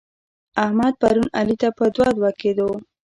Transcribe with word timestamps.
احمد؛ 0.63 0.93
پرون 1.01 1.27
علي 1.39 1.55
ته 1.61 1.67
په 1.77 1.85
دوه 1.95 2.09
دوه 2.17 2.31
کېدو. 2.41 2.69